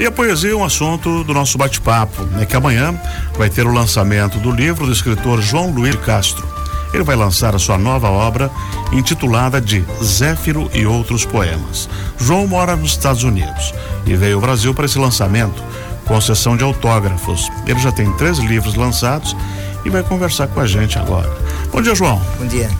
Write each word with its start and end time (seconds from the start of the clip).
E 0.00 0.06
a 0.06 0.10
poesia 0.10 0.52
é 0.52 0.56
um 0.56 0.64
assunto 0.64 1.22
do 1.24 1.34
nosso 1.34 1.58
bate-papo, 1.58 2.22
né? 2.22 2.46
Que 2.46 2.56
amanhã 2.56 2.98
vai 3.36 3.50
ter 3.50 3.66
o 3.66 3.72
lançamento 3.72 4.38
do 4.38 4.50
livro 4.50 4.86
do 4.86 4.92
escritor 4.92 5.42
João 5.42 5.70
Luiz 5.70 5.94
Castro. 5.96 6.48
Ele 6.94 7.02
vai 7.04 7.14
lançar 7.14 7.54
a 7.54 7.58
sua 7.58 7.76
nova 7.76 8.08
obra 8.08 8.50
intitulada 8.92 9.60
de 9.60 9.84
Zéfiro 10.02 10.70
e 10.72 10.86
Outros 10.86 11.26
Poemas. 11.26 11.86
João 12.18 12.46
mora 12.46 12.74
nos 12.76 12.92
Estados 12.92 13.24
Unidos 13.24 13.74
e 14.06 14.16
veio 14.16 14.36
ao 14.36 14.40
Brasil 14.40 14.72
para 14.72 14.86
esse 14.86 14.98
lançamento 14.98 15.62
com 16.06 16.18
sessão 16.18 16.56
de 16.56 16.64
autógrafos. 16.64 17.50
Ele 17.66 17.78
já 17.78 17.92
tem 17.92 18.10
três 18.12 18.38
livros 18.38 18.76
lançados 18.76 19.36
e 19.84 19.90
vai 19.90 20.02
conversar 20.02 20.46
com 20.48 20.60
a 20.60 20.66
gente 20.66 20.98
agora. 20.98 21.30
Bom 21.70 21.82
dia, 21.82 21.94
João. 21.94 22.18
Bom 22.38 22.46
dia. 22.46 22.70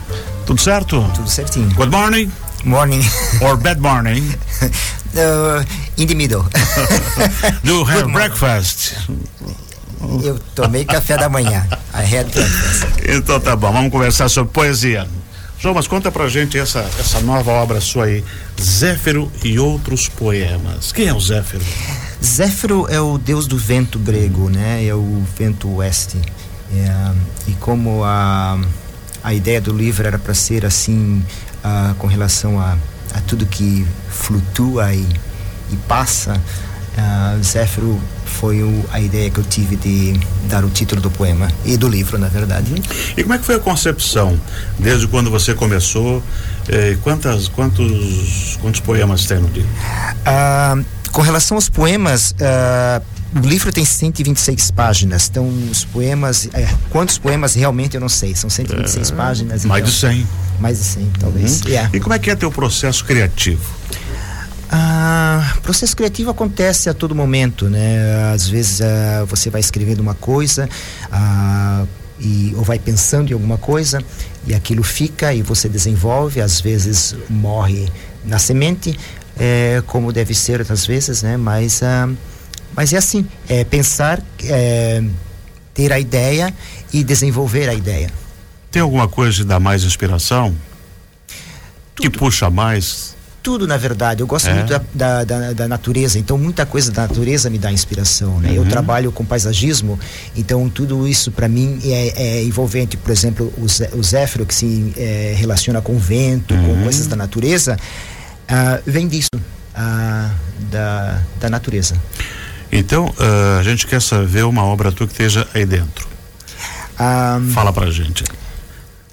Tudo 0.47 0.59
certo? 0.59 1.05
Tudo 1.15 1.29
certinho. 1.29 1.69
Good 1.75 1.95
morning. 1.95 2.33
Morning. 2.65 3.03
Or 3.43 3.59
bad 3.59 3.79
morning. 3.79 4.27
uh, 5.15 5.65
in 5.97 6.07
the 6.07 6.15
middle. 6.15 6.45
Do 7.65 7.85
have 7.85 8.13
breakfast? 8.13 8.95
Eu 10.23 10.39
tomei 10.55 10.85
café 10.85 11.17
da 11.17 11.29
manhã. 11.29 11.67
I 11.95 12.03
had 12.03 12.31
breakfast. 12.33 12.87
Então 13.07 13.41
tá 13.41 13.55
bom, 13.55 13.73
vamos 13.73 13.91
conversar 13.91 14.29
sobre 14.29 14.53
poesia. 14.53 15.07
João, 15.59 15.75
mas 15.75 15.87
conta 15.87 16.11
pra 16.11 16.27
gente 16.27 16.59
essa, 16.59 16.81
essa 16.99 17.21
nova 17.21 17.51
obra 17.51 17.83
sua 17.83 18.07
aí, 18.07 18.25
Zéfiro 18.59 19.31
e 19.45 19.59
outros 19.59 20.09
poemas. 20.09 20.91
Quem 20.91 21.07
é 21.07 21.13
o 21.13 21.21
Zéfiro? 21.21 21.63
Zéfiro 22.25 22.87
é 22.89 22.99
o 22.99 23.19
deus 23.19 23.47
do 23.47 23.59
vento 23.59 23.99
grego, 23.99 24.49
né? 24.49 24.87
É 24.87 24.95
o 24.95 25.23
vento 25.37 25.69
oeste. 25.77 26.17
É, 26.73 27.13
e 27.49 27.53
como 27.53 28.03
a, 28.05 28.59
a 29.23 29.35
ideia 29.35 29.61
do 29.61 29.77
livro 29.77 30.07
era 30.07 30.19
para 30.19 30.33
ser 30.33 30.65
assim, 30.65 31.23
uh, 31.63 31.95
com 31.97 32.07
relação 32.07 32.59
a, 32.59 32.79
a 33.15 33.21
tudo 33.21 33.47
que 33.47 33.87
flutua 34.09 34.93
e, 34.95 35.07
e 35.71 35.77
passa, 35.89 36.35
uh, 36.35 37.43
Zéfiro 37.43 38.01
foi 38.25 38.63
o, 38.63 38.85
a 38.93 39.01
ideia 39.01 39.31
que 39.31 39.39
eu 39.39 39.45
tive 39.45 39.77
de 39.77 40.19
dar 40.49 40.65
o 40.65 40.71
título 40.71 41.01
do 41.01 41.11
poema 41.11 41.49
e 41.65 41.77
do 41.77 41.89
livro, 41.89 42.19
na 42.19 42.29
verdade. 42.29 42.73
E 43.17 43.23
como 43.23 43.35
é 43.35 43.39
que 43.39 43.45
foi 43.45 43.57
a 43.57 43.61
concepção? 43.61 44.41
Desde 44.79 45.07
quando 45.09 45.31
você 45.31 45.53
começou? 45.53 46.23
Eh, 46.69 46.97
quantas, 47.03 47.49
quantos, 47.49 48.57
quantos 48.63 48.81
poemas 48.81 49.27
tem 49.27 49.39
no 49.39 49.49
livro? 49.49 49.69
Uh, 49.69 50.85
com 51.11 51.21
relação 51.23 51.57
aos 51.57 51.69
poemas, 51.69 52.31
uh, 52.33 53.05
o 53.35 53.47
livro 53.47 53.73
tem 53.73 53.85
126 53.85 54.71
páginas. 54.71 55.29
Então, 55.29 55.49
os 55.71 55.85
poemas. 55.85 56.49
É, 56.53 56.69
quantos 56.91 57.19
poemas 57.19 57.55
realmente 57.55 57.95
eu 57.95 58.01
não 58.01 58.09
sei. 58.09 58.35
São 58.35 58.51
126 58.51 59.11
é, 59.11 59.15
páginas. 59.15 59.65
Mais 59.65 59.83
então, 59.83 60.11
de 60.11 60.17
100. 60.17 60.27
Mais 60.61 60.79
100, 60.79 61.13
talvez. 61.19 61.63
Uhum. 61.63 61.69
Yeah. 61.69 61.91
E 61.93 62.01
como 62.01 62.15
é 62.15 62.19
que 62.19 62.31
é 62.31 62.37
teu 62.37 62.51
processo 62.51 63.05
criativo? 63.05 63.81
Ah, 64.73 65.57
processo 65.63 65.97
criativo 65.97 66.31
acontece 66.31 66.89
a 66.89 66.95
todo 66.95 67.13
momento, 67.15 67.69
né? 67.69 68.31
Às 68.33 68.47
vezes 68.47 68.81
ah, 68.81 69.25
você 69.27 69.51
vai 69.51 69.61
escrevendo 69.61 69.99
uma 69.99 70.15
coisa 70.15 70.69
ah, 71.11 71.85
e 72.21 72.53
ou 72.57 72.63
vai 72.63 72.79
pensando 72.79 73.31
em 73.31 73.33
alguma 73.33 73.59
coisa 73.59 74.01
e 74.47 74.55
aquilo 74.55 74.85
fica 74.85 75.35
e 75.35 75.43
você 75.43 75.69
desenvolve. 75.69 76.41
Às 76.41 76.61
vezes 76.61 77.17
morre 77.29 77.89
na 78.25 78.39
semente, 78.39 78.97
é, 79.37 79.83
como 79.87 80.13
deve 80.13 80.35
ser 80.35 80.61
outras 80.61 80.87
vezes, 80.87 81.23
né? 81.23 81.37
Mas 81.37 81.83
ah, 81.83 82.09
mas 82.77 82.93
é 82.93 82.99
assim, 82.99 83.27
é 83.49 83.65
pensar, 83.65 84.23
é, 84.45 85.03
ter 85.75 85.93
a 85.93 85.99
ideia 85.99 86.55
e 86.93 87.03
desenvolver 87.03 87.69
a 87.69 87.75
ideia. 87.75 88.11
Tem 88.71 88.83
alguma 88.83 89.09
coisa 89.09 89.39
que 89.39 89.45
dá 89.45 89.59
mais 89.59 89.83
inspiração? 89.85 90.55
Tudo. 91.95 92.11
Que 92.11 92.11
puxa 92.11 92.49
mais? 92.49 93.17
tudo 93.43 93.67
na 93.67 93.77
verdade 93.77 94.23
eu 94.23 94.27
gosto 94.27 94.49
é. 94.49 94.55
muito 94.55 94.69
da, 94.69 94.83
da, 94.95 95.25
da, 95.25 95.53
da, 95.53 95.69
natureza 95.69 96.19
então 96.19 96.37
muita 96.37 96.67
coisa 96.67 96.93
da 96.93 97.03
natureza 97.03 97.49
me 97.49 97.59
dá 97.59 97.73
inspiração 97.73 98.39
né 98.39 98.51
uhum. 98.51 98.57
eu 98.57 98.67
trabalho 98.67 99.11
com 99.13 99.25
paisagismo 99.25 99.99
então 100.37 100.69
tudo 100.69 101.07
isso 101.07 101.31
para 101.31 101.49
mim 101.49 101.81
é, 101.85 102.13
é, 102.17 102.45
envolvente 102.45 102.97
por 102.97 103.11
exemplo 103.11 103.53
o, 103.57 103.69
Zé, 103.69 103.91
o 103.95 104.03
Zéfiro 104.03 104.45
que 104.45 104.55
se 104.55 104.93
é, 104.97 105.35
relaciona 105.37 105.81
com 105.81 105.95
o 105.95 105.99
vento 105.99 106.55
uhum. 106.55 106.77
com 106.77 106.83
coisas 106.83 107.07
da 107.07 107.17
natureza 107.17 107.77
uh, 107.77 108.83
vem 108.85 109.09
disso 109.09 109.29
uh, 109.35 110.31
da, 110.71 111.23
da 111.41 111.51
natureza 111.51 111.95
então 112.71 113.07
uh, 113.07 113.59
a 113.59 113.63
gente 113.63 113.87
quer 113.87 114.03
saber 114.03 114.45
uma 114.45 114.65
obra 114.65 114.93
tua 114.93 115.07
que 115.07 115.15
esteja 115.15 115.47
aí 115.55 115.65
dentro 115.65 116.09
um, 117.01 117.51
fala 117.53 117.73
pra 117.73 117.91
gente 117.91 118.23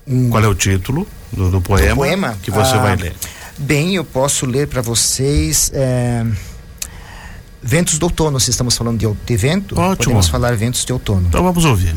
um, 0.08 0.30
qual 0.30 0.44
é 0.44 0.48
o 0.48 0.56
título 0.56 1.08
do, 1.32 1.52
do 1.52 1.62
poema, 1.62 1.90
do 1.90 1.96
poema? 1.96 2.38
que 2.42 2.50
você 2.50 2.78
vai 2.78 2.96
ler 2.96 3.14
Bem, 3.60 3.96
eu 3.96 4.06
posso 4.06 4.46
ler 4.46 4.68
para 4.68 4.84
vocês. 4.84 5.72
É, 5.74 6.24
ventos 7.62 7.98
do 7.98 8.04
outono, 8.04 8.40
se 8.40 8.52
estamos 8.52 8.78
falando 8.78 9.00
de, 9.00 9.12
de 9.26 9.36
vento, 9.36 9.74
Ótimo. 9.80 9.98
podemos 9.98 10.28
falar 10.28 10.56
ventos 10.56 10.86
de 10.86 10.94
outono. 10.94 11.26
Então 11.28 11.44
vamos 11.44 11.66
ouvir. 11.66 11.96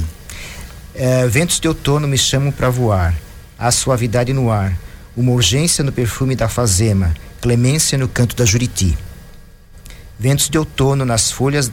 É, 0.94 1.26
ventos 1.28 1.60
de 1.60 1.68
outono 1.68 2.08
me 2.08 2.16
chamam 2.16 2.50
para 2.50 2.70
voar, 2.70 3.14
a 3.58 3.70
suavidade 3.70 4.32
no 4.32 4.50
ar, 4.50 4.74
uma 5.14 5.32
urgência 5.32 5.84
no 5.84 5.92
perfume 5.92 6.34
da 6.34 6.48
fazema, 6.48 7.14
clemência 7.42 7.98
no 7.98 8.08
canto 8.08 8.34
da 8.34 8.46
juriti. 8.46 8.96
Ventos 10.18 10.48
de 10.48 10.56
outono 10.58 11.04
nas 11.04 11.30
folhas 11.30 11.70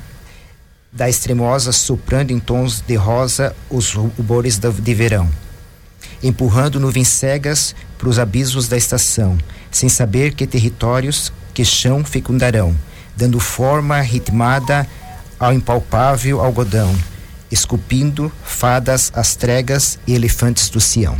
da 0.91 1.09
extremosa 1.09 1.71
soprando 1.71 2.31
em 2.31 2.39
tons 2.39 2.83
de 2.85 2.95
rosa 2.95 3.55
os 3.69 3.93
rubores 3.93 4.57
de 4.57 4.93
verão, 4.93 5.29
empurrando 6.23 6.79
nuvens 6.79 7.07
cegas 7.07 7.75
para 7.97 8.09
os 8.09 8.19
abismos 8.19 8.67
da 8.67 8.77
estação, 8.77 9.37
sem 9.71 9.89
saber 9.89 10.33
que 10.33 10.47
territórios 10.47 11.31
que 11.53 11.63
chão 11.65 12.03
fecundarão, 12.03 12.75
dando 13.15 13.39
forma 13.39 13.99
ritmada 14.01 14.87
ao 15.39 15.53
impalpável 15.53 16.41
algodão, 16.41 16.95
esculpindo 17.51 18.31
fadas 18.43 19.11
astregas 19.15 19.97
e 20.05 20.13
elefantes 20.13 20.69
do 20.69 20.79
Sião. 20.79 21.17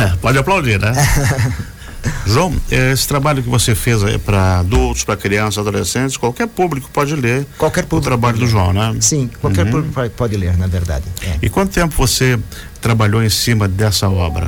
Pode 0.20 0.38
aplaudir, 0.38 0.78
né? 0.78 0.92
João, 2.26 2.54
esse 2.70 3.08
trabalho 3.08 3.42
que 3.42 3.48
você 3.48 3.74
fez 3.74 4.02
para 4.24 4.60
adultos, 4.60 5.04
para 5.04 5.16
crianças, 5.16 5.58
adolescentes, 5.58 6.16
qualquer 6.16 6.46
público 6.46 6.88
pode 6.92 7.14
ler. 7.14 7.46
Qualquer 7.58 7.84
público. 7.84 7.96
O 7.96 8.00
trabalho 8.00 8.38
do 8.38 8.46
João, 8.46 8.72
né? 8.72 8.96
Sim, 9.00 9.30
qualquer 9.40 9.66
uhum. 9.66 9.72
público 9.72 10.10
pode 10.16 10.36
ler, 10.36 10.56
na 10.56 10.66
verdade. 10.66 11.04
É. 11.22 11.38
E 11.42 11.48
quanto 11.48 11.72
tempo 11.72 11.94
você 11.96 12.38
trabalhou 12.80 13.22
em 13.22 13.30
cima 13.30 13.66
dessa 13.66 14.08
obra? 14.08 14.46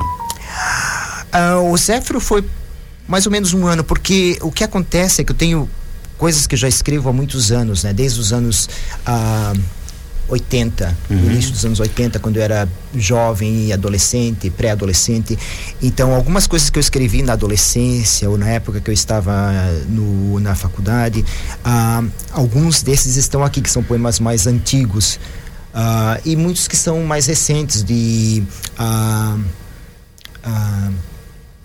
Ah, 1.31 1.59
o 1.59 1.75
Zéfiro 1.77 2.19
foi 2.19 2.45
mais 3.07 3.25
ou 3.25 3.31
menos 3.31 3.53
um 3.53 3.65
ano, 3.67 3.83
porque 3.83 4.37
o 4.41 4.51
que 4.51 4.63
acontece 4.63 5.21
é 5.21 5.23
que 5.23 5.31
eu 5.31 5.35
tenho 5.35 5.69
coisas 6.17 6.47
que 6.47 6.55
já 6.55 6.67
escrevo 6.67 7.09
há 7.09 7.13
muitos 7.13 7.51
anos, 7.51 7.83
né? 7.83 7.91
Desde 7.91 8.19
os 8.19 8.31
anos. 8.31 8.69
Ah, 9.05 9.53
80, 10.27 10.97
uhum. 11.09 11.17
no 11.17 11.31
início 11.31 11.51
dos 11.51 11.65
anos 11.65 11.79
80, 11.79 12.19
quando 12.19 12.37
eu 12.37 12.43
era 12.43 12.67
jovem 12.95 13.67
e 13.67 13.73
adolescente, 13.73 14.49
pré-adolescente. 14.49 15.37
Então, 15.81 16.13
algumas 16.13 16.47
coisas 16.47 16.69
que 16.69 16.79
eu 16.79 16.81
escrevi 16.81 17.21
na 17.21 17.33
adolescência 17.33 18.29
ou 18.29 18.37
na 18.37 18.49
época 18.49 18.79
que 18.79 18.89
eu 18.89 18.93
estava 18.93 19.51
no, 19.87 20.39
na 20.39 20.55
faculdade, 20.55 21.23
ah, 21.63 22.03
alguns 22.31 22.81
desses 22.81 23.17
estão 23.17 23.43
aqui, 23.43 23.61
que 23.61 23.69
são 23.69 23.83
poemas 23.83 24.19
mais 24.19 24.47
antigos. 24.47 25.19
Ah, 25.73 26.19
e 26.23 26.35
muitos 26.35 26.67
que 26.67 26.77
são 26.77 27.03
mais 27.03 27.25
recentes, 27.27 27.83
de. 27.83 28.43
Ah, 28.77 29.37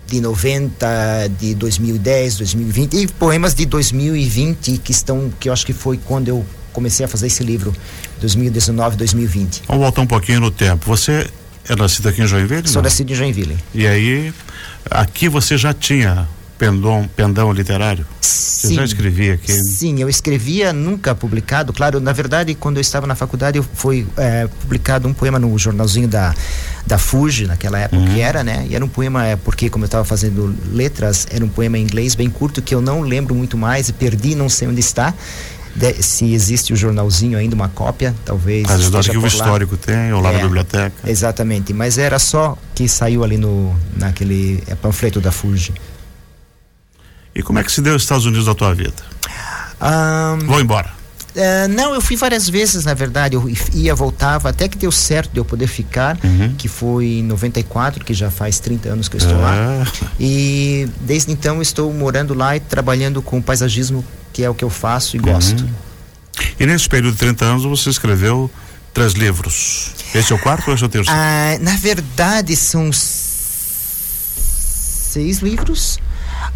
de 0.07 0.19
90, 0.19 1.31
de 1.39 1.53
2010, 1.53 2.37
2020 2.37 2.93
e 2.95 3.07
poemas 3.07 3.53
de 3.53 3.65
2020 3.67 4.79
que 4.79 4.91
estão 4.91 5.31
que 5.39 5.49
eu 5.49 5.53
acho 5.53 5.63
que 5.65 5.73
foi 5.73 5.97
quando 5.97 6.29
eu 6.29 6.43
comecei 6.71 7.05
a 7.05 7.09
fazer 7.09 7.27
esse 7.27 7.43
livro, 7.43 7.73
2019, 8.19 8.97
2020. 8.97 9.63
Vamos 9.67 9.83
voltar 9.83 10.01
um 10.01 10.07
pouquinho 10.07 10.39
no 10.39 10.51
tempo. 10.51 10.85
Você 10.87 11.27
é 11.67 11.75
nascido 11.75 12.09
aqui 12.09 12.21
em 12.21 12.27
Joinville? 12.27 12.67
Sou 12.67 12.81
nascido 12.81 13.11
em 13.11 13.15
Joinville. 13.15 13.57
E 13.73 13.85
aí, 13.85 14.33
aqui 14.89 15.29
você 15.29 15.57
já 15.57 15.73
tinha 15.73 16.27
pendão, 16.57 17.09
pendão 17.15 17.51
literário? 17.53 18.05
Sim, 18.19 18.67
Você 18.67 18.73
já 18.73 18.83
escrevia 18.83 19.35
aqui? 19.35 19.53
Sim, 19.53 20.01
eu 20.01 20.09
escrevia, 20.09 20.73
nunca 20.73 21.15
publicado. 21.15 21.71
Claro, 21.71 22.01
na 22.01 22.11
verdade, 22.11 22.53
quando 22.53 22.75
eu 22.75 22.81
estava 22.81 23.07
na 23.07 23.15
faculdade, 23.15 23.61
foi 23.73 24.05
é, 24.17 24.47
publicado 24.47 25.07
um 25.07 25.13
poema 25.13 25.39
no 25.39 25.57
jornalzinho 25.57 26.09
da, 26.09 26.35
da 26.85 26.97
Fuji, 26.97 27.47
naquela 27.47 27.79
época 27.79 28.01
uhum. 28.01 28.13
que 28.13 28.19
era, 28.19 28.43
né? 28.43 28.67
E 28.69 28.75
era 28.75 28.83
um 28.83 28.89
poema, 28.89 29.25
é, 29.25 29.37
porque 29.37 29.69
como 29.69 29.85
eu 29.85 29.87
estava 29.87 30.03
fazendo 30.03 30.53
letras, 30.73 31.25
era 31.31 31.43
um 31.43 31.47
poema 31.47 31.77
em 31.77 31.83
inglês 31.83 32.15
bem 32.15 32.29
curto 32.29 32.61
que 32.61 32.75
eu 32.75 32.81
não 32.81 33.01
lembro 33.01 33.33
muito 33.33 33.57
mais 33.57 33.87
e 33.87 33.93
perdi, 33.93 34.35
não 34.35 34.49
sei 34.49 34.67
onde 34.67 34.81
está 34.81 35.13
de, 35.79 36.03
se 36.03 36.33
existe 36.33 36.73
o 36.73 36.75
jornalzinho 36.75 37.37
ainda, 37.37 37.55
uma 37.55 37.69
cópia, 37.69 38.13
talvez. 38.25 38.69
Às 38.69 38.89
vezes 38.89 39.15
o 39.15 39.25
histórico 39.25 39.77
tem, 39.77 40.11
ou 40.11 40.21
lá 40.21 40.31
é, 40.31 40.37
na 40.37 40.43
biblioteca. 40.43 41.09
Exatamente, 41.09 41.73
mas 41.73 41.97
era 41.97 42.19
só 42.19 42.57
que 42.75 42.87
saiu 42.89 43.23
ali 43.23 43.37
no, 43.37 43.73
naquele 43.95 44.61
é, 44.67 44.75
panfleto 44.75 45.21
da 45.21 45.31
Fuji. 45.31 45.73
E 47.33 47.41
como 47.41 47.59
é 47.59 47.63
que 47.63 47.71
se 47.71 47.81
deu 47.81 47.95
os 47.95 48.01
Estados 48.01 48.25
Unidos 48.25 48.47
na 48.47 48.55
tua 48.55 48.75
vida? 48.75 49.01
Um, 49.81 50.45
Vou 50.45 50.59
embora. 50.59 50.99
Uh, 51.29 51.69
não, 51.69 51.93
eu 51.93 52.01
fui 52.01 52.17
várias 52.17 52.49
vezes, 52.49 52.83
na 52.83 52.93
verdade. 52.93 53.35
Eu 53.35 53.49
ia, 53.73 53.95
voltava, 53.95 54.49
até 54.49 54.67
que 54.67 54.77
deu 54.77 54.91
certo 54.91 55.31
de 55.31 55.39
eu 55.39 55.45
poder 55.45 55.67
ficar, 55.67 56.17
uhum. 56.21 56.55
que 56.57 56.67
foi 56.67 57.19
em 57.19 57.23
94, 57.23 58.03
que 58.03 58.13
já 58.13 58.29
faz 58.29 58.59
30 58.59 58.89
anos 58.89 59.07
que 59.07 59.15
eu 59.15 59.19
estou 59.19 59.37
lá. 59.37 59.53
Ah. 59.53 60.09
E 60.19 60.89
desde 60.99 61.31
então 61.31 61.61
estou 61.61 61.93
morando 61.93 62.33
lá 62.33 62.57
e 62.57 62.59
trabalhando 62.59 63.21
com 63.21 63.41
paisagismo, 63.41 64.03
que 64.39 64.43
é 64.45 64.49
o 64.49 64.55
que 64.55 64.63
eu 64.63 64.69
faço 64.69 65.17
e 65.17 65.19
gosto. 65.19 65.63
Uhum. 65.63 65.69
E 66.57 66.65
nesse 66.65 66.87
período 66.87 67.11
de 67.11 67.19
30 67.19 67.43
anos 67.43 67.65
você 67.65 67.89
escreveu 67.89 68.49
três 68.93 69.11
livros. 69.11 69.91
Esse 70.15 70.31
é 70.31 70.35
o 70.35 70.39
quarto 70.39 70.69
ou 70.69 70.73
esse 70.73 70.81
é 70.81 70.85
o 70.85 70.89
terceiro? 70.89 71.19
Ah, 71.19 71.57
na 71.59 71.75
verdade, 71.75 72.55
são 72.55 72.89
seis 72.93 75.39
livros. 75.39 75.99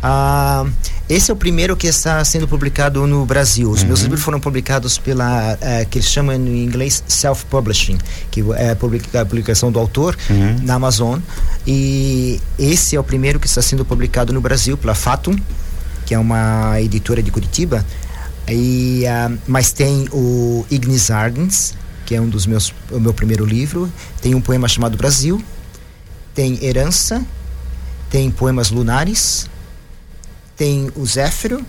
Ah, 0.01 0.65
esse 1.09 1.29
é 1.29 1.33
o 1.33 1.35
primeiro 1.35 1.75
que 1.75 1.87
está 1.87 2.23
sendo 2.23 2.47
publicado 2.47 3.05
no 3.05 3.25
Brasil. 3.25 3.69
Os 3.69 3.81
uhum. 3.81 3.87
meus 3.87 3.99
livros 3.99 4.21
foram 4.21 4.39
publicados 4.39 4.97
pela 4.97 5.55
uh, 5.55 5.85
que 5.89 5.97
eles 5.97 6.07
chamam 6.07 6.35
em 6.35 6.63
inglês 6.63 7.03
self-publishing, 7.05 7.97
que 8.31 8.41
é 8.55 8.69
a 8.69 8.77
publicação 9.25 9.73
do 9.73 9.77
autor 9.77 10.15
uhum. 10.29 10.57
na 10.61 10.75
Amazon. 10.75 11.19
E 11.67 12.39
esse 12.57 12.95
é 12.95 12.99
o 12.99 13.03
primeiro 13.03 13.41
que 13.41 13.47
está 13.47 13.61
sendo 13.61 13.83
publicado 13.83 14.31
no 14.31 14.39
Brasil 14.39 14.77
pela 14.77 14.95
Fatum, 14.95 15.35
que 16.13 16.15
é 16.15 16.19
uma 16.19 16.79
editora 16.79 17.23
de 17.23 17.31
Curitiba. 17.31 17.83
E, 18.47 19.03
uh, 19.07 19.37
mas 19.47 19.71
tem 19.71 20.07
o 20.11 20.63
Ignis 20.69 21.09
Ardens, 21.09 21.73
que 22.05 22.13
é 22.13 22.21
um 22.21 22.29
dos 22.29 22.45
meus 22.45 22.71
o 22.91 22.99
meu 22.99 23.13
primeiro 23.13 23.43
livro. 23.43 23.91
Tem 24.21 24.35
um 24.35 24.41
poema 24.41 24.67
chamado 24.67 24.95
Brasil. 24.95 25.43
Tem 26.35 26.63
Herança. 26.63 27.25
Tem 28.11 28.29
poemas 28.29 28.69
lunares 28.69 29.49
tem 30.55 30.91
o 30.95 31.03
Zéfiro 31.03 31.65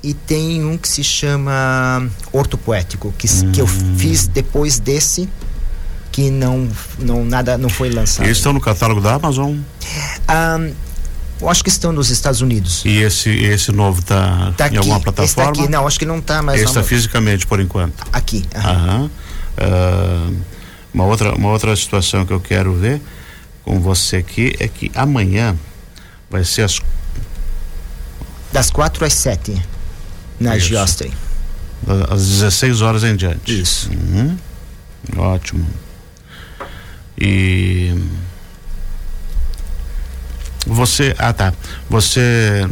e 0.00 0.14
tem 0.14 0.64
um 0.64 0.78
que 0.78 0.88
se 0.88 1.02
chama 1.02 2.08
Horto 2.32 2.56
Poético, 2.56 3.12
que, 3.18 3.26
hum. 3.26 3.52
que 3.52 3.60
eu 3.60 3.64
hum. 3.64 3.96
fiz 3.98 4.28
depois 4.28 4.78
desse 4.78 5.28
que 6.12 6.30
não, 6.30 6.68
não 7.00 7.24
nada 7.24 7.58
não 7.58 7.68
foi 7.68 7.90
lançado. 7.90 8.24
Eles 8.24 8.38
estão 8.38 8.52
no 8.52 8.60
catálogo 8.60 9.00
da 9.00 9.14
Amazon? 9.14 9.56
Um, 9.56 10.74
acho 11.46 11.62
que 11.62 11.68
estão 11.68 11.92
nos 11.92 12.08
Estados 12.08 12.40
Unidos. 12.40 12.82
E 12.84 12.98
esse 12.98 13.28
esse 13.28 13.70
novo 13.70 14.00
está 14.00 14.52
tá 14.56 14.64
em 14.64 14.68
aqui, 14.68 14.78
alguma 14.78 15.00
plataforma? 15.00 15.24
Esse 15.24 15.34
tá 15.36 15.48
aqui, 15.64 15.70
não, 15.70 15.86
acho 15.86 15.98
que 15.98 16.06
não 16.06 16.18
está 16.18 16.42
mais. 16.42 16.62
Está 16.62 16.82
fisicamente 16.82 17.46
por 17.46 17.60
enquanto. 17.60 18.02
Aqui. 18.12 18.44
Aham. 18.54 19.10
Uh, 19.58 20.36
uma 20.94 21.04
outra 21.04 21.34
uma 21.34 21.50
outra 21.50 21.76
situação 21.76 22.24
que 22.24 22.32
eu 22.32 22.40
quero 22.40 22.72
ver 22.74 23.00
com 23.62 23.78
você 23.78 24.16
aqui 24.16 24.56
é 24.58 24.66
que 24.66 24.90
amanhã 24.94 25.54
vai 26.30 26.44
ser 26.44 26.62
as 26.62 26.80
das 28.52 28.70
4 28.70 29.04
às 29.04 29.12
7 29.12 29.62
na 30.40 30.56
Isso. 30.56 30.68
Giostre. 30.68 31.12
Às 32.10 32.26
16 32.26 32.80
horas 32.80 33.04
em 33.04 33.14
diante. 33.14 33.60
Isso. 33.60 33.90
Uhum. 33.90 34.36
Ótimo. 35.16 35.66
E 37.16 37.94
você, 40.78 41.14
ah 41.18 41.32
tá, 41.32 41.52
você 41.90 42.64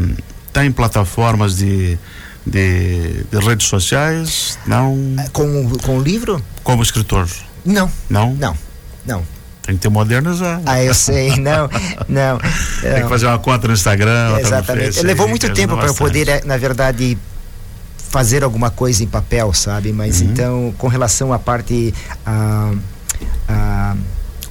está 0.46 0.64
em 0.64 0.70
plataformas 0.70 1.56
de, 1.56 1.98
de, 2.46 3.24
de, 3.24 3.38
redes 3.38 3.66
sociais? 3.66 4.58
Não? 4.64 4.96
Com, 5.32 5.70
com 5.78 5.98
o 5.98 6.02
livro? 6.02 6.42
Como 6.62 6.82
escritor? 6.82 7.28
Não. 7.64 7.90
Não? 8.08 8.32
Não, 8.34 8.56
não. 9.04 9.22
Tem 9.62 9.74
que 9.74 9.82
ter 9.82 9.88
modernizar. 9.88 10.62
Ah, 10.64 10.80
eu 10.80 10.94
sei, 10.94 11.36
não, 11.40 11.68
não. 12.08 12.38
Tem 12.80 13.02
que 13.02 13.08
fazer 13.08 13.26
uma 13.26 13.40
conta 13.40 13.66
no 13.66 13.74
Instagram. 13.74 14.38
Exatamente. 14.38 14.92
Face, 14.94 15.04
Levou 15.04 15.26
muito 15.26 15.52
tempo 15.52 15.76
para 15.76 15.88
eu 15.88 15.94
poder, 15.94 16.28
eh, 16.28 16.42
na 16.44 16.56
verdade, 16.56 17.18
fazer 17.96 18.44
alguma 18.44 18.70
coisa 18.70 19.02
em 19.02 19.08
papel, 19.08 19.52
sabe? 19.52 19.92
Mas 19.92 20.20
uhum. 20.20 20.28
então, 20.28 20.74
com 20.78 20.86
relação 20.86 21.32
à 21.32 21.38
parte 21.40 21.92
ah, 22.24 22.72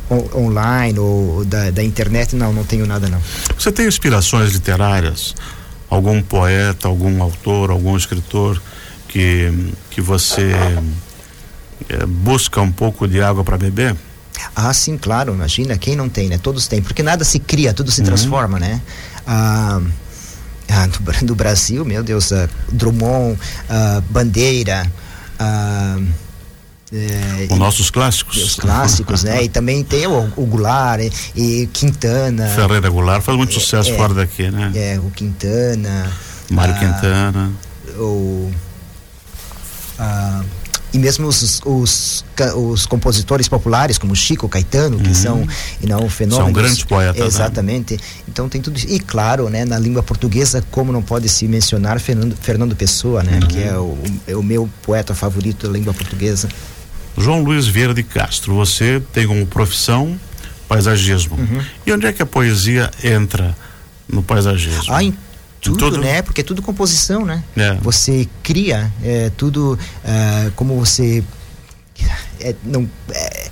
ah, 0.10 0.38
online 0.38 1.00
ou 1.00 1.46
da, 1.46 1.72
da 1.72 1.84
internet, 1.84 2.36
não, 2.36 2.54
não 2.54 2.64
tenho 2.64 2.86
nada 2.86 3.08
não. 3.08 3.22
Você 3.58 3.72
tem 3.72 3.88
inspirações 3.88 4.52
literárias? 4.52 5.36
Algum 5.90 6.22
poeta, 6.22 6.88
algum 6.88 7.22
autor, 7.22 7.70
algum 7.70 7.96
escritor 7.96 8.62
que, 9.08 9.52
que 9.90 10.02
você 10.02 10.52
é, 11.90 12.06
busca 12.06 12.62
um 12.62 12.72
pouco 12.72 13.08
de 13.08 13.22
água 13.22 13.44
para 13.44 13.58
beber? 13.58 13.96
Ah, 14.56 14.74
sim, 14.74 14.98
claro, 14.98 15.34
imagina, 15.34 15.78
quem 15.78 15.96
não 15.96 16.10
tem, 16.10 16.28
né? 16.28 16.38
Todos 16.38 16.68
têm, 16.68 16.82
porque 16.82 17.02
nada 17.02 17.24
se 17.24 17.40
cria, 17.40 17.74
tudo 17.74 17.92
se 17.92 18.02
uhum. 18.02 18.08
transforma, 18.08 18.60
né? 18.60 18.82
Ah, 19.26 19.82
ah, 20.70 20.88
do, 20.88 21.00
do, 21.28 21.36
Brasil, 21.36 21.86
meu 21.86 22.04
Deus, 22.04 22.32
uh, 22.32 22.50
Drummond, 22.72 23.40
uh, 23.70 24.02
Bandeira, 24.10 24.92
uh, 25.40 26.06
é, 26.96 27.48
os 27.52 27.60
nossos 27.60 27.90
clássicos. 27.90 28.38
Os 28.38 28.56
clássicos, 28.56 29.24
né? 29.24 29.44
E 29.44 29.50
também 29.50 29.84
tem 29.84 30.08
o, 30.08 30.32
o 30.38 30.46
Goulart 30.46 31.02
e, 31.36 31.64
e, 31.64 31.68
Quintana. 31.68 32.48
Ferreira 32.48 32.90
Goulart 32.90 33.22
faz 33.22 33.38
muito 33.38 33.54
sucesso 33.54 33.92
é, 33.92 33.98
fora 33.98 34.14
daqui, 34.14 34.50
né? 34.50 34.72
É, 34.74 35.00
o 35.00 35.12
Quintana. 35.12 36.10
Mário 36.50 36.76
Quintana. 36.76 37.52
O. 37.98 38.50
Ah, 40.00 40.42
e 40.94 40.98
mesmo 41.00 41.28
os, 41.28 41.62
os, 41.66 42.26
os, 42.56 42.86
compositores 42.86 43.50
populares 43.50 43.98
como 43.98 44.16
Chico 44.16 44.48
Caetano 44.48 44.98
que 44.98 45.10
uhum. 45.10 45.14
são 45.14 45.48
e 45.82 45.88
não 45.88 46.10
fenômenos 46.10 46.46
são 46.46 46.54
grandes 46.54 46.84
poetas 46.84 47.20
né? 47.20 47.28
exatamente 47.28 47.94
né? 47.96 48.00
então 48.28 48.48
tem 48.48 48.62
tudo 48.62 48.78
isso 48.78 48.88
e 48.90 49.00
claro 49.00 49.50
né 49.50 49.66
na 49.66 49.78
língua 49.78 50.02
portuguesa 50.02 50.64
como 50.72 50.94
não 50.94 51.02
pode 51.02 51.28
se 51.28 51.48
mencionar 51.50 52.00
Fernando, 52.00 52.36
Fernando 52.42 52.76
Pessoa 52.76 53.24
né 53.24 53.40
uhum. 53.42 53.48
que 53.48 53.62
é 53.62 53.78
o, 53.78 53.98
é 54.26 54.36
o 54.36 54.44
meu 54.44 54.70
poeta 54.84 55.14
favorito 55.14 55.68
da 55.68 55.74
língua 55.74 55.94
portuguesa 55.94 56.48
João 57.18 57.44
Luiz 57.44 57.68
Vieira 57.68 57.94
de 57.94 58.04
Castro 58.04 58.54
você 58.54 59.02
tem 59.14 59.28
como 59.28 59.46
profissão 59.46 60.20
paisagismo 60.68 61.38
uhum. 61.38 61.62
e 61.86 61.92
onde 61.92 62.08
é 62.08 62.14
que 62.14 62.22
a 62.22 62.26
poesia 62.26 62.90
entra 63.04 63.56
no 64.08 64.24
paisagismo 64.24 64.94
ah, 64.94 65.02
tudo, 65.62 65.78
tudo, 65.78 65.98
né? 65.98 66.22
Porque 66.22 66.42
é 66.42 66.44
tudo 66.44 66.62
composição, 66.62 67.26
né? 67.26 67.44
É. 67.58 67.74
Você 67.82 68.28
cria, 68.44 68.92
é 69.04 69.32
tudo 69.36 69.74
uh, 69.74 70.52
como 70.56 70.78
você 70.80 71.24
é, 72.40 72.54
não 72.64 72.88
é, 73.10 73.50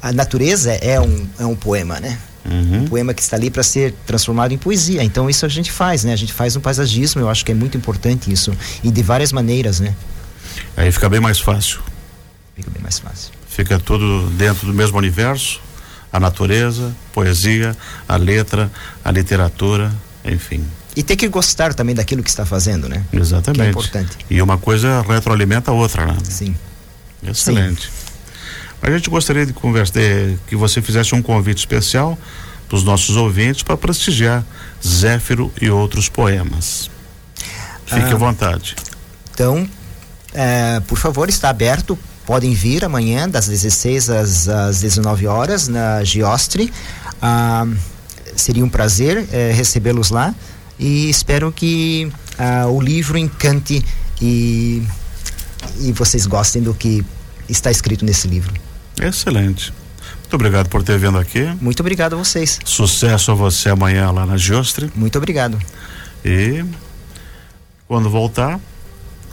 a 0.00 0.12
natureza 0.12 0.72
é 0.72 1.00
um, 1.00 1.26
é 1.38 1.44
um 1.44 1.54
poema, 1.54 2.00
né? 2.00 2.18
Uhum. 2.44 2.82
Um 2.82 2.84
poema 2.86 3.12
que 3.12 3.20
está 3.20 3.36
ali 3.36 3.50
para 3.50 3.62
ser 3.62 3.94
transformado 4.06 4.52
em 4.52 4.58
poesia. 4.58 5.04
Então 5.04 5.28
isso 5.28 5.44
a 5.44 5.48
gente 5.48 5.70
faz, 5.70 6.04
né? 6.04 6.12
A 6.12 6.16
gente 6.16 6.32
faz 6.32 6.56
um 6.56 6.60
paisagismo. 6.60 7.20
Eu 7.20 7.28
acho 7.28 7.44
que 7.44 7.52
é 7.52 7.54
muito 7.54 7.76
importante 7.76 8.32
isso 8.32 8.52
e 8.82 8.90
de 8.90 9.02
várias 9.02 9.30
maneiras, 9.30 9.78
né? 9.78 9.94
Aí 10.76 10.90
fica 10.90 11.08
bem 11.08 11.20
mais 11.20 11.38
fácil. 11.38 11.80
Fica 12.60 12.70
bem 12.70 12.82
mais 12.82 12.98
fácil. 12.98 13.32
Fica 13.48 13.78
tudo 13.78 14.28
dentro 14.30 14.66
do 14.66 14.74
mesmo 14.74 14.98
universo. 14.98 15.60
A 16.12 16.20
natureza, 16.20 16.94
poesia, 17.12 17.76
a 18.08 18.16
letra, 18.16 18.70
a 19.04 19.10
literatura, 19.10 19.92
enfim. 20.24 20.64
E 20.94 21.02
ter 21.02 21.16
que 21.16 21.28
gostar 21.28 21.72
também 21.72 21.94
daquilo 21.94 22.22
que 22.22 22.28
está 22.28 22.44
fazendo, 22.44 22.88
né? 22.88 23.04
Exatamente. 23.12 23.60
Que 23.60 23.66
é 23.66 23.70
importante. 23.70 24.18
E 24.28 24.42
uma 24.42 24.58
coisa 24.58 25.02
retroalimenta 25.02 25.70
a 25.70 25.74
outra, 25.74 26.04
né? 26.04 26.18
Sim. 26.24 26.54
Excelente. 27.22 27.82
Sim. 27.82 28.10
A 28.82 28.90
gente 28.90 29.08
gostaria 29.08 29.46
de 29.46 29.52
conversar, 29.52 30.00
que 30.46 30.56
você 30.56 30.82
fizesse 30.82 31.14
um 31.14 31.22
convite 31.22 31.58
especial 31.58 32.18
para 32.68 32.76
os 32.76 32.82
nossos 32.82 33.16
ouvintes 33.16 33.62
para 33.62 33.76
prestigiar 33.76 34.44
Zéfiro 34.84 35.52
e 35.60 35.70
outros 35.70 36.08
poemas. 36.08 36.90
Fique 37.86 38.10
ah, 38.10 38.12
à 38.12 38.16
vontade. 38.16 38.74
Então, 39.32 39.68
é, 40.32 40.80
por 40.80 40.98
favor, 40.98 41.28
está 41.28 41.50
aberto. 41.50 41.98
Podem 42.30 42.54
vir 42.54 42.84
amanhã, 42.84 43.28
das 43.28 43.48
16 43.48 44.08
às, 44.08 44.48
às 44.48 44.80
19 44.80 45.26
horas, 45.26 45.66
na 45.66 46.04
Giostre. 46.04 46.72
Ah, 47.20 47.66
seria 48.36 48.64
um 48.64 48.68
prazer 48.68 49.26
é, 49.32 49.50
recebê-los 49.50 50.10
lá 50.10 50.32
e 50.78 51.10
espero 51.10 51.50
que 51.50 52.08
uh, 52.38 52.68
o 52.68 52.80
livro 52.80 53.18
encante 53.18 53.84
e, 54.22 54.80
e 55.80 55.90
vocês 55.90 56.24
gostem 56.24 56.62
do 56.62 56.72
que 56.72 57.04
está 57.48 57.68
escrito 57.68 58.04
nesse 58.04 58.28
livro. 58.28 58.54
Excelente. 59.02 59.74
Muito 60.20 60.34
obrigado 60.34 60.68
por 60.68 60.84
ter 60.84 61.00
vindo 61.00 61.18
aqui. 61.18 61.52
Muito 61.60 61.80
obrigado 61.80 62.14
a 62.14 62.16
vocês. 62.16 62.60
Sucesso 62.64 63.32
a 63.32 63.34
você 63.34 63.70
amanhã 63.70 64.08
lá 64.12 64.24
na 64.24 64.36
Giostre. 64.36 64.88
Muito 64.94 65.18
obrigado. 65.18 65.58
E 66.24 66.64
quando 67.88 68.08
voltar 68.08 68.60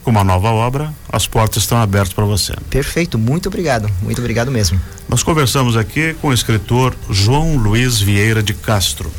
com 0.08 0.12
uma 0.12 0.24
nova 0.24 0.50
obra, 0.52 0.94
as 1.12 1.28
portas 1.28 1.64
estão 1.64 1.78
abertas 1.78 2.14
para 2.14 2.24
você. 2.24 2.54
Perfeito, 2.70 3.20
muito 3.20 3.48
obrigado. 3.48 3.90
Muito 4.02 4.20
obrigado 4.20 4.50
mesmo. 4.50 4.80
Nós 5.10 5.22
conversamos 5.22 5.76
aqui 5.76 6.16
com 6.22 6.30
o 6.30 6.34
escritor 6.34 6.96
João 7.10 7.58
Luiz 7.58 8.00
Vieira 8.00 8.42
de 8.42 8.54
Castro. 8.54 9.12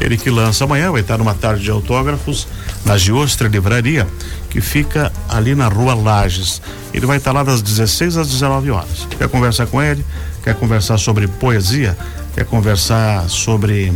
Ele 0.00 0.16
que 0.16 0.30
lança 0.30 0.62
amanhã, 0.62 0.92
vai 0.92 1.00
estar 1.00 1.18
numa 1.18 1.34
tarde 1.34 1.64
de 1.64 1.72
autógrafos 1.72 2.46
na 2.84 2.96
Giostra 2.96 3.48
Livraria, 3.48 4.06
que 4.48 4.60
fica 4.60 5.12
ali 5.28 5.56
na 5.56 5.66
rua 5.66 5.92
Lages. 5.92 6.62
Ele 6.94 7.04
vai 7.04 7.16
estar 7.16 7.32
lá 7.32 7.42
das 7.42 7.60
16 7.60 8.16
às 8.16 8.28
19 8.28 8.70
horas. 8.70 9.08
Quer 9.18 9.28
conversar 9.28 9.66
com 9.66 9.82
ele? 9.82 10.06
Quer 10.44 10.54
conversar 10.54 10.98
sobre 10.98 11.26
poesia? 11.26 11.98
Quer 12.36 12.44
conversar 12.44 13.28
sobre 13.28 13.92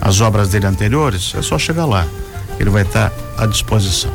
as 0.00 0.20
obras 0.20 0.50
dele 0.50 0.68
anteriores? 0.68 1.34
É 1.36 1.42
só 1.42 1.58
chegar 1.58 1.84
lá. 1.84 2.06
Ele 2.60 2.70
vai 2.70 2.82
estar 2.82 3.12
à 3.36 3.44
disposição. 3.44 4.12